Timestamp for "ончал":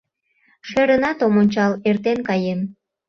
1.41-1.71